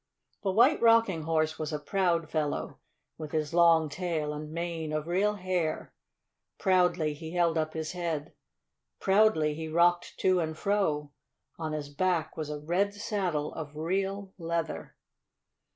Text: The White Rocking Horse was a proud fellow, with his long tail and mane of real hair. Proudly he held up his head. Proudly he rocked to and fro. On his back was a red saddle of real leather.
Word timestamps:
The 0.41 0.49
White 0.51 0.81
Rocking 0.81 1.25
Horse 1.25 1.59
was 1.59 1.71
a 1.71 1.77
proud 1.77 2.27
fellow, 2.27 2.79
with 3.19 3.33
his 3.33 3.53
long 3.53 3.87
tail 3.87 4.33
and 4.33 4.51
mane 4.51 4.91
of 4.91 5.05
real 5.05 5.35
hair. 5.35 5.93
Proudly 6.57 7.13
he 7.13 7.35
held 7.35 7.55
up 7.55 7.75
his 7.75 7.91
head. 7.91 8.33
Proudly 8.99 9.53
he 9.53 9.67
rocked 9.67 10.17
to 10.21 10.39
and 10.39 10.57
fro. 10.57 11.11
On 11.59 11.73
his 11.73 11.89
back 11.89 12.35
was 12.35 12.49
a 12.49 12.57
red 12.57 12.95
saddle 12.95 13.53
of 13.53 13.75
real 13.77 14.33
leather. 14.39 14.95